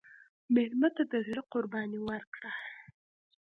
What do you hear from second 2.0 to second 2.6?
ورکړه.